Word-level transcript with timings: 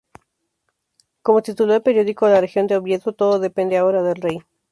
Como 1.21 1.43
tituló 1.43 1.75
el 1.75 1.83
periódico 1.83 2.27
La 2.27 2.41
Región 2.41 2.65
de 2.65 2.75
Oviedo: 2.75 3.13
"Todo 3.13 3.37
depende 3.37 3.77
ahora 3.77 4.01
del 4.01 4.15
rey". 4.15 4.39